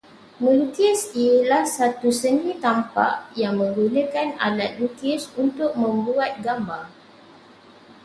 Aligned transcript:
Melukis 0.43 0.99
ialah 1.23 1.61
suatu 1.75 2.09
seni 2.21 2.51
tampak 2.63 3.13
yang 3.41 3.53
menggunakan 3.61 4.27
alat 4.47 4.71
lukis 4.81 5.21
untuk 5.43 5.71
membuat 5.81 6.31
gambar 6.45 6.83